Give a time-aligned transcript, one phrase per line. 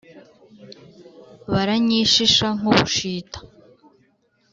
[1.51, 3.39] baranyishisha nk'ubushita